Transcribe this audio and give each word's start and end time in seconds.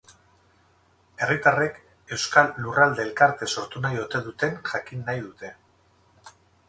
Herritarrek 1.25 1.75
euskal 2.17 2.49
lurralde 2.65 3.05
elkarte 3.09 3.51
sortu 3.57 3.83
nahi 3.85 4.01
ote 4.07 4.23
duten 4.31 4.59
jakin 4.71 5.05
nahi 5.11 5.23
dute. 5.27 5.53